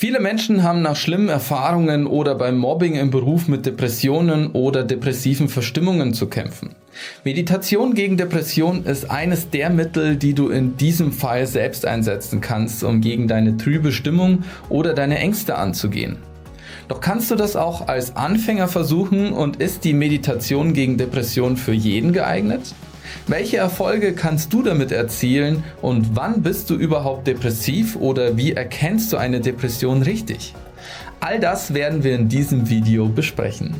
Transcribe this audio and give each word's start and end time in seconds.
Viele 0.00 0.20
Menschen 0.20 0.62
haben 0.62 0.80
nach 0.80 0.94
schlimmen 0.94 1.28
Erfahrungen 1.28 2.06
oder 2.06 2.36
beim 2.36 2.56
Mobbing 2.56 2.94
im 2.94 3.10
Beruf 3.10 3.48
mit 3.48 3.66
Depressionen 3.66 4.52
oder 4.52 4.84
depressiven 4.84 5.48
Verstimmungen 5.48 6.14
zu 6.14 6.28
kämpfen. 6.28 6.76
Meditation 7.24 7.94
gegen 7.94 8.16
Depression 8.16 8.84
ist 8.84 9.10
eines 9.10 9.50
der 9.50 9.70
Mittel, 9.70 10.14
die 10.14 10.34
du 10.34 10.50
in 10.50 10.76
diesem 10.76 11.10
Fall 11.10 11.48
selbst 11.48 11.84
einsetzen 11.84 12.40
kannst, 12.40 12.84
um 12.84 13.00
gegen 13.00 13.26
deine 13.26 13.56
trübe 13.56 13.90
Stimmung 13.90 14.44
oder 14.68 14.94
deine 14.94 15.18
Ängste 15.18 15.56
anzugehen. 15.56 16.18
Doch 16.86 17.00
kannst 17.00 17.32
du 17.32 17.34
das 17.34 17.56
auch 17.56 17.88
als 17.88 18.14
Anfänger 18.14 18.68
versuchen 18.68 19.32
und 19.32 19.56
ist 19.56 19.82
die 19.82 19.94
Meditation 19.94 20.74
gegen 20.74 20.96
Depression 20.96 21.56
für 21.56 21.72
jeden 21.72 22.12
geeignet? 22.12 22.72
Welche 23.26 23.58
Erfolge 23.58 24.12
kannst 24.12 24.52
du 24.52 24.62
damit 24.62 24.92
erzielen 24.92 25.64
und 25.82 26.16
wann 26.16 26.42
bist 26.42 26.70
du 26.70 26.74
überhaupt 26.74 27.26
depressiv 27.26 27.96
oder 27.96 28.36
wie 28.36 28.52
erkennst 28.52 29.12
du 29.12 29.16
eine 29.16 29.40
Depression 29.40 30.02
richtig? 30.02 30.54
All 31.20 31.40
das 31.40 31.74
werden 31.74 32.04
wir 32.04 32.14
in 32.14 32.28
diesem 32.28 32.68
Video 32.68 33.08
besprechen. 33.08 33.74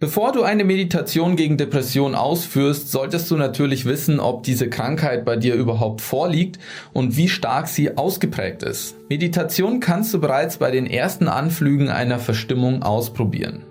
Bevor 0.00 0.32
du 0.32 0.44
eine 0.44 0.64
Meditation 0.64 1.36
gegen 1.36 1.58
Depression 1.58 2.14
ausführst, 2.14 2.90
solltest 2.90 3.30
du 3.30 3.36
natürlich 3.36 3.84
wissen, 3.84 4.18
ob 4.18 4.42
diese 4.44 4.70
Krankheit 4.70 5.26
bei 5.26 5.36
dir 5.36 5.54
überhaupt 5.54 6.00
vorliegt 6.00 6.58
und 6.94 7.18
wie 7.18 7.28
stark 7.28 7.68
sie 7.68 7.98
ausgeprägt 7.98 8.62
ist. 8.62 8.96
Meditation 9.10 9.78
kannst 9.78 10.14
du 10.14 10.18
bereits 10.18 10.56
bei 10.56 10.70
den 10.70 10.86
ersten 10.86 11.28
Anflügen 11.28 11.90
einer 11.90 12.18
Verstimmung 12.18 12.82
ausprobieren. 12.82 13.66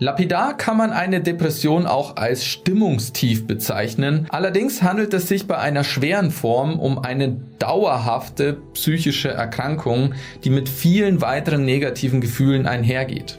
Lapidar 0.00 0.56
kann 0.56 0.76
man 0.76 0.90
eine 0.90 1.20
Depression 1.20 1.86
auch 1.86 2.16
als 2.16 2.44
Stimmungstief 2.44 3.46
bezeichnen. 3.46 4.26
Allerdings 4.28 4.82
handelt 4.82 5.14
es 5.14 5.28
sich 5.28 5.46
bei 5.46 5.56
einer 5.56 5.84
schweren 5.84 6.32
Form 6.32 6.80
um 6.80 6.98
eine 6.98 7.36
dauerhafte 7.60 8.54
psychische 8.72 9.30
Erkrankung, 9.30 10.14
die 10.42 10.50
mit 10.50 10.68
vielen 10.68 11.20
weiteren 11.20 11.64
negativen 11.64 12.20
Gefühlen 12.20 12.66
einhergeht. 12.66 13.38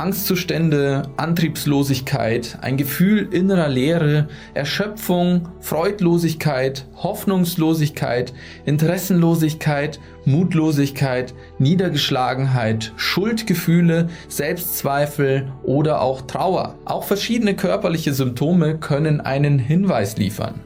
Angstzustände, 0.00 1.02
Antriebslosigkeit, 1.18 2.56
ein 2.62 2.78
Gefühl 2.78 3.28
innerer 3.34 3.68
Leere, 3.68 4.28
Erschöpfung, 4.54 5.50
Freudlosigkeit, 5.60 6.86
Hoffnungslosigkeit, 6.96 8.32
Interessenlosigkeit, 8.64 10.00
Mutlosigkeit, 10.24 11.34
Niedergeschlagenheit, 11.58 12.94
Schuldgefühle, 12.96 14.08
Selbstzweifel 14.28 15.52
oder 15.64 16.00
auch 16.00 16.22
Trauer. 16.22 16.76
Auch 16.86 17.04
verschiedene 17.04 17.54
körperliche 17.54 18.14
Symptome 18.14 18.78
können 18.78 19.20
einen 19.20 19.58
Hinweis 19.58 20.16
liefern. 20.16 20.60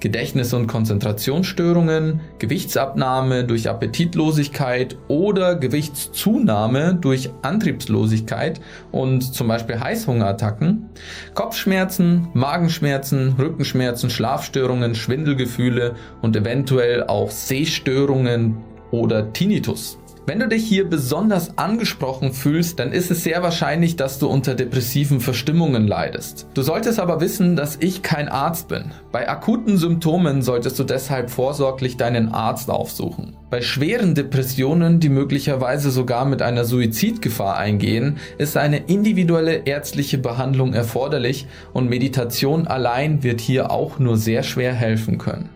Gedächtnis- 0.00 0.52
und 0.52 0.66
Konzentrationsstörungen, 0.66 2.20
Gewichtsabnahme 2.38 3.44
durch 3.44 3.68
Appetitlosigkeit 3.68 4.96
oder 5.08 5.54
Gewichtszunahme 5.56 6.94
durch 7.00 7.30
Antriebslosigkeit 7.42 8.60
und 8.92 9.22
zum 9.34 9.48
Beispiel 9.48 9.80
Heißhungerattacken, 9.80 10.90
Kopfschmerzen, 11.34 12.28
Magenschmerzen, 12.34 13.34
Rückenschmerzen, 13.38 14.10
Schlafstörungen, 14.10 14.94
Schwindelgefühle 14.94 15.94
und 16.22 16.36
eventuell 16.36 17.04
auch 17.04 17.30
Sehstörungen 17.30 18.58
oder 18.90 19.32
Tinnitus. 19.32 19.98
Wenn 20.26 20.40
du 20.40 20.48
dich 20.48 20.64
hier 20.64 20.88
besonders 20.88 21.58
angesprochen 21.58 22.32
fühlst, 22.32 22.78
dann 22.78 22.92
ist 22.92 23.10
es 23.10 23.24
sehr 23.24 23.42
wahrscheinlich, 23.42 23.96
dass 23.96 24.18
du 24.18 24.26
unter 24.26 24.54
depressiven 24.54 25.20
Verstimmungen 25.20 25.86
leidest. 25.86 26.46
Du 26.54 26.62
solltest 26.62 26.98
aber 26.98 27.20
wissen, 27.20 27.56
dass 27.56 27.76
ich 27.80 28.00
kein 28.00 28.30
Arzt 28.30 28.68
bin. 28.68 28.92
Bei 29.12 29.28
akuten 29.28 29.76
Symptomen 29.76 30.40
solltest 30.40 30.78
du 30.78 30.84
deshalb 30.84 31.28
vorsorglich 31.28 31.98
deinen 31.98 32.32
Arzt 32.32 32.70
aufsuchen. 32.70 33.36
Bei 33.50 33.60
schweren 33.60 34.14
Depressionen, 34.14 34.98
die 34.98 35.10
möglicherweise 35.10 35.90
sogar 35.90 36.24
mit 36.24 36.40
einer 36.40 36.64
Suizidgefahr 36.64 37.58
eingehen, 37.58 38.16
ist 38.38 38.56
eine 38.56 38.78
individuelle 38.78 39.66
ärztliche 39.66 40.16
Behandlung 40.16 40.72
erforderlich 40.72 41.46
und 41.74 41.90
Meditation 41.90 42.66
allein 42.66 43.22
wird 43.22 43.42
hier 43.42 43.70
auch 43.70 43.98
nur 43.98 44.16
sehr 44.16 44.42
schwer 44.42 44.72
helfen 44.72 45.18
können. 45.18 45.50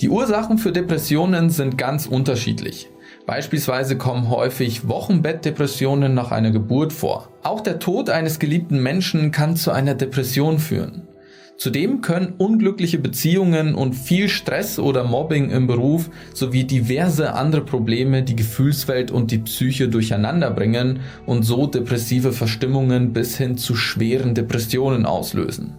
Die 0.00 0.08
Ursachen 0.08 0.58
für 0.58 0.72
Depressionen 0.72 1.50
sind 1.50 1.78
ganz 1.78 2.06
unterschiedlich. 2.06 2.90
Beispielsweise 3.26 3.96
kommen 3.96 4.28
häufig 4.28 4.88
Wochenbettdepressionen 4.88 6.14
nach 6.14 6.32
einer 6.32 6.50
Geburt 6.50 6.92
vor. 6.92 7.28
Auch 7.44 7.60
der 7.60 7.78
Tod 7.78 8.10
eines 8.10 8.40
geliebten 8.40 8.82
Menschen 8.82 9.30
kann 9.30 9.54
zu 9.54 9.70
einer 9.70 9.94
Depression 9.94 10.58
führen. 10.58 11.06
Zudem 11.56 12.00
können 12.00 12.34
unglückliche 12.36 12.98
Beziehungen 12.98 13.76
und 13.76 13.94
viel 13.94 14.28
Stress 14.28 14.80
oder 14.80 15.04
Mobbing 15.04 15.50
im 15.50 15.68
Beruf 15.68 16.10
sowie 16.34 16.64
diverse 16.64 17.34
andere 17.34 17.64
Probleme 17.64 18.24
die 18.24 18.34
Gefühlswelt 18.34 19.12
und 19.12 19.30
die 19.30 19.38
Psyche 19.38 19.88
durcheinander 19.88 20.50
bringen 20.50 21.00
und 21.26 21.44
so 21.44 21.68
depressive 21.68 22.32
Verstimmungen 22.32 23.12
bis 23.12 23.36
hin 23.36 23.56
zu 23.56 23.76
schweren 23.76 24.34
Depressionen 24.34 25.06
auslösen. 25.06 25.78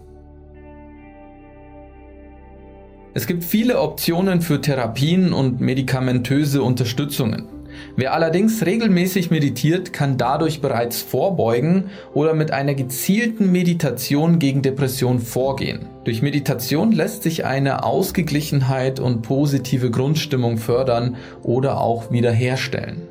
Es 3.16 3.26
gibt 3.26 3.44
viele 3.44 3.80
Optionen 3.80 4.42
für 4.42 4.60
Therapien 4.60 5.32
und 5.32 5.58
medikamentöse 5.58 6.62
Unterstützungen. 6.62 7.48
Wer 7.96 8.12
allerdings 8.12 8.66
regelmäßig 8.66 9.30
meditiert, 9.30 9.94
kann 9.94 10.18
dadurch 10.18 10.60
bereits 10.60 11.00
vorbeugen 11.00 11.84
oder 12.12 12.34
mit 12.34 12.50
einer 12.50 12.74
gezielten 12.74 13.50
Meditation 13.50 14.38
gegen 14.38 14.60
Depression 14.60 15.18
vorgehen. 15.18 15.86
Durch 16.04 16.20
Meditation 16.20 16.92
lässt 16.92 17.22
sich 17.22 17.46
eine 17.46 17.84
Ausgeglichenheit 17.84 19.00
und 19.00 19.22
positive 19.22 19.90
Grundstimmung 19.90 20.58
fördern 20.58 21.16
oder 21.42 21.80
auch 21.80 22.10
wiederherstellen. 22.12 23.08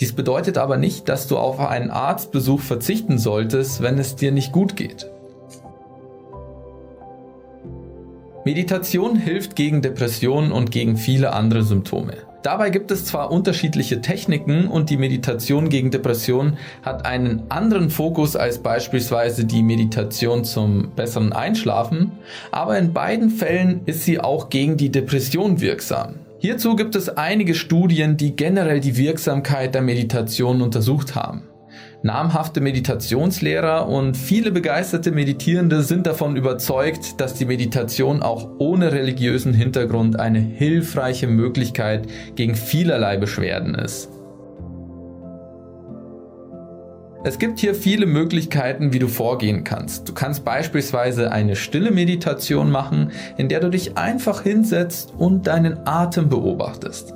Dies 0.00 0.12
bedeutet 0.12 0.58
aber 0.58 0.76
nicht, 0.76 1.08
dass 1.08 1.28
du 1.28 1.38
auf 1.38 1.60
einen 1.60 1.90
Arztbesuch 1.90 2.60
verzichten 2.60 3.16
solltest, 3.16 3.82
wenn 3.82 3.98
es 3.98 4.16
dir 4.16 4.32
nicht 4.32 4.52
gut 4.52 4.76
geht. 4.76 5.06
Meditation 8.46 9.16
hilft 9.16 9.56
gegen 9.56 9.82
Depressionen 9.82 10.52
und 10.52 10.70
gegen 10.70 10.96
viele 10.96 11.32
andere 11.32 11.64
Symptome. 11.64 12.12
Dabei 12.44 12.70
gibt 12.70 12.92
es 12.92 13.04
zwar 13.04 13.32
unterschiedliche 13.32 14.00
Techniken 14.00 14.68
und 14.68 14.88
die 14.88 14.98
Meditation 14.98 15.68
gegen 15.68 15.90
Depression 15.90 16.56
hat 16.82 17.06
einen 17.06 17.42
anderen 17.48 17.90
Fokus 17.90 18.36
als 18.36 18.60
beispielsweise 18.60 19.46
die 19.46 19.64
Meditation 19.64 20.44
zum 20.44 20.92
besseren 20.94 21.32
Einschlafen, 21.32 22.12
aber 22.52 22.78
in 22.78 22.92
beiden 22.92 23.30
Fällen 23.30 23.80
ist 23.84 24.04
sie 24.04 24.20
auch 24.20 24.48
gegen 24.48 24.76
die 24.76 24.92
Depression 24.92 25.60
wirksam. 25.60 26.20
Hierzu 26.38 26.76
gibt 26.76 26.94
es 26.94 27.08
einige 27.08 27.56
Studien, 27.56 28.16
die 28.16 28.36
generell 28.36 28.78
die 28.78 28.96
Wirksamkeit 28.96 29.74
der 29.74 29.82
Meditation 29.82 30.62
untersucht 30.62 31.16
haben. 31.16 31.42
Namhafte 32.02 32.60
Meditationslehrer 32.60 33.88
und 33.88 34.16
viele 34.16 34.52
begeisterte 34.52 35.12
Meditierende 35.12 35.82
sind 35.82 36.06
davon 36.06 36.36
überzeugt, 36.36 37.20
dass 37.20 37.34
die 37.34 37.46
Meditation 37.46 38.22
auch 38.22 38.48
ohne 38.58 38.92
religiösen 38.92 39.54
Hintergrund 39.54 40.20
eine 40.20 40.38
hilfreiche 40.38 41.26
Möglichkeit 41.26 42.06
gegen 42.34 42.54
vielerlei 42.54 43.16
Beschwerden 43.16 43.74
ist. 43.74 44.10
Es 47.24 47.40
gibt 47.40 47.58
hier 47.58 47.74
viele 47.74 48.06
Möglichkeiten, 48.06 48.92
wie 48.92 49.00
du 49.00 49.08
vorgehen 49.08 49.64
kannst. 49.64 50.08
Du 50.08 50.12
kannst 50.12 50.44
beispielsweise 50.44 51.32
eine 51.32 51.56
stille 51.56 51.90
Meditation 51.90 52.70
machen, 52.70 53.10
in 53.36 53.48
der 53.48 53.58
du 53.58 53.68
dich 53.68 53.96
einfach 53.96 54.42
hinsetzt 54.42 55.12
und 55.18 55.48
deinen 55.48 55.88
Atem 55.88 56.28
beobachtest. 56.28 57.14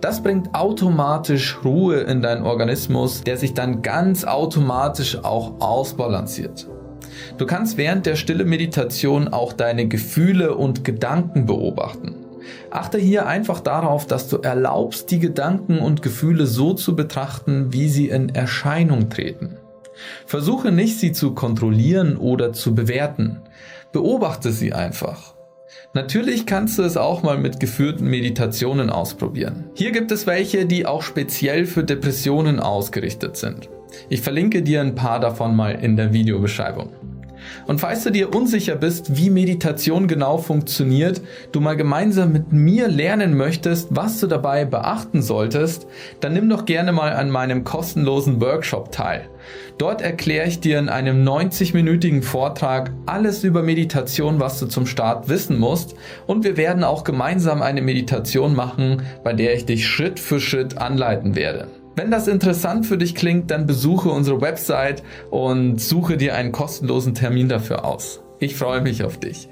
Das 0.00 0.22
bringt 0.22 0.54
automatisch 0.54 1.58
Ruhe 1.64 2.00
in 2.00 2.22
deinen 2.22 2.44
Organismus, 2.44 3.22
der 3.22 3.36
sich 3.36 3.54
dann 3.54 3.82
ganz 3.82 4.24
automatisch 4.24 5.18
auch 5.22 5.60
ausbalanciert. 5.60 6.68
Du 7.38 7.46
kannst 7.46 7.76
während 7.76 8.06
der 8.06 8.16
stille 8.16 8.44
Meditation 8.44 9.28
auch 9.28 9.52
deine 9.52 9.88
Gefühle 9.88 10.54
und 10.54 10.84
Gedanken 10.84 11.46
beobachten. 11.46 12.14
Achte 12.70 12.98
hier 12.98 13.26
einfach 13.26 13.60
darauf, 13.60 14.06
dass 14.06 14.28
du 14.28 14.38
erlaubst, 14.38 15.10
die 15.10 15.18
Gedanken 15.18 15.78
und 15.78 16.02
Gefühle 16.02 16.46
so 16.46 16.74
zu 16.74 16.96
betrachten, 16.96 17.72
wie 17.72 17.88
sie 17.88 18.08
in 18.08 18.34
Erscheinung 18.34 19.10
treten. 19.10 19.56
Versuche 20.26 20.72
nicht, 20.72 20.98
sie 20.98 21.12
zu 21.12 21.34
kontrollieren 21.34 22.16
oder 22.16 22.52
zu 22.52 22.74
bewerten. 22.74 23.42
Beobachte 23.92 24.52
sie 24.52 24.72
einfach. 24.72 25.34
Natürlich 25.92 26.46
kannst 26.46 26.78
du 26.78 26.82
es 26.82 26.96
auch 26.96 27.22
mal 27.22 27.38
mit 27.38 27.60
geführten 27.60 28.06
Meditationen 28.06 28.90
ausprobieren. 28.90 29.64
Hier 29.74 29.90
gibt 29.90 30.12
es 30.12 30.26
welche, 30.26 30.66
die 30.66 30.86
auch 30.86 31.02
speziell 31.02 31.66
für 31.66 31.84
Depressionen 31.84 32.60
ausgerichtet 32.60 33.36
sind. 33.36 33.68
Ich 34.08 34.20
verlinke 34.20 34.62
dir 34.62 34.80
ein 34.80 34.94
paar 34.94 35.20
davon 35.20 35.56
mal 35.56 35.72
in 35.72 35.96
der 35.96 36.12
Videobeschreibung. 36.12 36.90
Und 37.66 37.80
falls 37.80 38.04
du 38.04 38.10
dir 38.10 38.34
unsicher 38.34 38.76
bist, 38.76 39.16
wie 39.16 39.30
Meditation 39.30 40.08
genau 40.08 40.38
funktioniert, 40.38 41.20
du 41.52 41.60
mal 41.60 41.76
gemeinsam 41.76 42.32
mit 42.32 42.52
mir 42.52 42.88
lernen 42.88 43.36
möchtest, 43.36 43.88
was 43.90 44.20
du 44.20 44.26
dabei 44.26 44.64
beachten 44.64 45.22
solltest, 45.22 45.86
dann 46.20 46.32
nimm 46.32 46.48
doch 46.48 46.64
gerne 46.64 46.92
mal 46.92 47.12
an 47.12 47.30
meinem 47.30 47.64
kostenlosen 47.64 48.40
Workshop 48.40 48.92
teil. 48.92 49.28
Dort 49.78 50.02
erkläre 50.02 50.46
ich 50.46 50.60
dir 50.60 50.78
in 50.78 50.88
einem 50.88 51.26
90-minütigen 51.26 52.22
Vortrag 52.22 52.92
alles 53.06 53.44
über 53.44 53.62
Meditation, 53.62 54.38
was 54.38 54.58
du 54.58 54.66
zum 54.66 54.86
Start 54.86 55.28
wissen 55.28 55.58
musst 55.58 55.94
und 56.26 56.44
wir 56.44 56.56
werden 56.56 56.84
auch 56.84 57.04
gemeinsam 57.04 57.62
eine 57.62 57.80
Meditation 57.80 58.54
machen, 58.54 59.02
bei 59.24 59.32
der 59.32 59.54
ich 59.54 59.64
dich 59.64 59.86
Schritt 59.86 60.20
für 60.20 60.40
Schritt 60.40 60.76
anleiten 60.76 61.34
werde. 61.34 61.79
Wenn 62.00 62.10
das 62.10 62.28
interessant 62.28 62.86
für 62.86 62.96
dich 62.96 63.14
klingt, 63.14 63.50
dann 63.50 63.66
besuche 63.66 64.08
unsere 64.08 64.40
Website 64.40 65.02
und 65.28 65.82
suche 65.82 66.16
dir 66.16 66.34
einen 66.34 66.50
kostenlosen 66.50 67.14
Termin 67.14 67.50
dafür 67.50 67.84
aus. 67.84 68.22
Ich 68.38 68.56
freue 68.56 68.80
mich 68.80 69.04
auf 69.04 69.20
dich. 69.20 69.50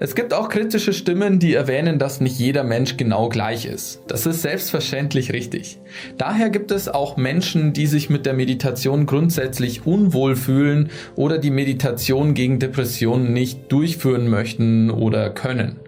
Es 0.00 0.14
gibt 0.14 0.34
auch 0.34 0.50
kritische 0.50 0.92
Stimmen, 0.92 1.38
die 1.38 1.54
erwähnen, 1.54 1.98
dass 1.98 2.20
nicht 2.20 2.38
jeder 2.38 2.62
Mensch 2.62 2.98
genau 2.98 3.30
gleich 3.30 3.64
ist. 3.64 4.02
Das 4.06 4.26
ist 4.26 4.42
selbstverständlich 4.42 5.32
richtig. 5.32 5.80
Daher 6.18 6.50
gibt 6.50 6.70
es 6.70 6.90
auch 6.90 7.16
Menschen, 7.16 7.72
die 7.72 7.86
sich 7.86 8.10
mit 8.10 8.26
der 8.26 8.34
Meditation 8.34 9.06
grundsätzlich 9.06 9.86
unwohl 9.86 10.36
fühlen 10.36 10.90
oder 11.16 11.38
die 11.38 11.50
Meditation 11.50 12.34
gegen 12.34 12.58
Depressionen 12.58 13.32
nicht 13.32 13.72
durchführen 13.72 14.28
möchten 14.28 14.90
oder 14.90 15.30
können. 15.30 15.80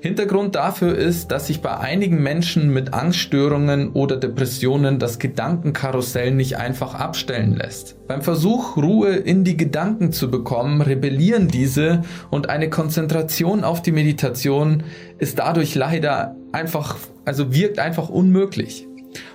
Hintergrund 0.00 0.54
dafür 0.54 0.96
ist, 0.96 1.32
dass 1.32 1.48
sich 1.48 1.60
bei 1.60 1.76
einigen 1.76 2.22
Menschen 2.22 2.72
mit 2.72 2.94
Angststörungen 2.94 3.92
oder 3.92 4.16
Depressionen 4.16 5.00
das 5.00 5.18
Gedankenkarussell 5.18 6.30
nicht 6.30 6.56
einfach 6.56 6.94
abstellen 6.94 7.56
lässt. 7.56 7.96
Beim 8.06 8.22
Versuch, 8.22 8.76
Ruhe 8.76 9.16
in 9.16 9.42
die 9.42 9.56
Gedanken 9.56 10.12
zu 10.12 10.30
bekommen, 10.30 10.82
rebellieren 10.82 11.48
diese 11.48 12.02
und 12.30 12.48
eine 12.48 12.70
Konzentration 12.70 13.64
auf 13.64 13.82
die 13.82 13.92
Meditation 13.92 14.84
ist 15.18 15.40
dadurch 15.40 15.74
leider 15.74 16.36
einfach, 16.52 16.96
also 17.24 17.52
wirkt 17.52 17.80
einfach 17.80 18.08
unmöglich. 18.08 18.86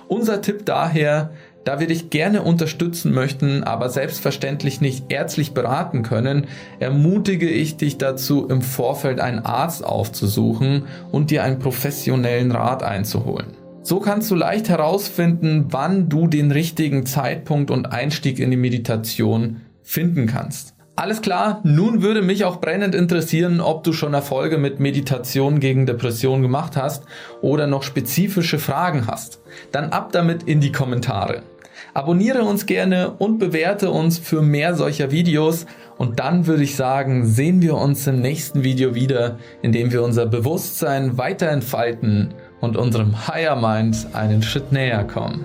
Unser 0.08 0.40
Tipp 0.40 0.64
daher, 0.64 1.32
da 1.64 1.80
wir 1.80 1.86
dich 1.86 2.10
gerne 2.10 2.42
unterstützen 2.42 3.12
möchten, 3.12 3.64
aber 3.64 3.88
selbstverständlich 3.88 4.80
nicht 4.80 5.10
ärztlich 5.10 5.52
beraten 5.52 6.02
können, 6.02 6.46
ermutige 6.78 7.48
ich 7.48 7.76
dich 7.76 7.98
dazu, 7.98 8.46
im 8.48 8.62
Vorfeld 8.62 9.20
einen 9.20 9.40
Arzt 9.40 9.84
aufzusuchen 9.84 10.84
und 11.10 11.30
dir 11.30 11.42
einen 11.42 11.58
professionellen 11.58 12.52
Rat 12.52 12.82
einzuholen. 12.82 13.48
So 13.82 14.00
kannst 14.00 14.30
du 14.30 14.34
leicht 14.34 14.68
herausfinden, 14.68 15.66
wann 15.68 16.08
du 16.08 16.26
den 16.26 16.50
richtigen 16.50 17.04
Zeitpunkt 17.04 17.70
und 17.70 17.92
Einstieg 17.92 18.38
in 18.38 18.50
die 18.50 18.56
Meditation 18.56 19.60
finden 19.82 20.26
kannst. 20.26 20.74
Alles 20.96 21.22
klar, 21.22 21.60
nun 21.64 22.02
würde 22.02 22.22
mich 22.22 22.44
auch 22.44 22.60
brennend 22.60 22.94
interessieren, 22.94 23.60
ob 23.60 23.82
du 23.82 23.92
schon 23.92 24.14
Erfolge 24.14 24.58
mit 24.58 24.78
Meditation 24.78 25.58
gegen 25.58 25.86
Depression 25.86 26.40
gemacht 26.40 26.76
hast 26.76 27.04
oder 27.42 27.66
noch 27.66 27.82
spezifische 27.82 28.60
Fragen 28.60 29.08
hast. 29.08 29.40
Dann 29.72 29.90
ab 29.90 30.12
damit 30.12 30.44
in 30.44 30.60
die 30.60 30.70
Kommentare. 30.70 31.42
Abonniere 31.92 32.42
uns 32.44 32.66
gerne 32.66 33.12
und 33.18 33.38
bewerte 33.38 33.90
uns 33.90 34.18
für 34.18 34.42
mehr 34.42 34.74
solcher 34.74 35.10
Videos. 35.10 35.66
Und 35.96 36.18
dann 36.18 36.46
würde 36.46 36.64
ich 36.64 36.76
sagen, 36.76 37.26
sehen 37.26 37.62
wir 37.62 37.76
uns 37.76 38.06
im 38.06 38.20
nächsten 38.20 38.64
Video 38.64 38.94
wieder, 38.94 39.38
in 39.62 39.72
dem 39.72 39.92
wir 39.92 40.02
unser 40.02 40.26
Bewusstsein 40.26 41.18
weiter 41.18 41.48
entfalten 41.48 42.34
und 42.60 42.76
unserem 42.76 43.28
Higher 43.28 43.56
Mind 43.56 44.06
einen 44.12 44.42
Schritt 44.42 44.72
näher 44.72 45.04
kommen. 45.04 45.44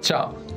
Ciao! 0.00 0.47